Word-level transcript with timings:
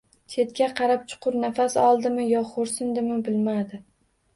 Chetga 0.35 0.69
qarab 0.79 1.03
chuqur 1.11 1.39
nafas 1.45 1.77
oldimi 1.85 2.29
yo 2.33 2.45
xo`rsindimi, 2.57 3.23
bilmadi 3.33 3.87